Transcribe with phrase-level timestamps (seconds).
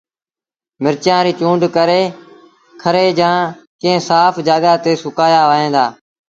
[0.83, 2.01] مرچآݩ ريٚ چُونڊ ڪري
[2.81, 3.41] کري جآݩ
[3.81, 5.85] ڪݩهݩ سآڦ جآڳآ تي سُڪآيآ وهن دآ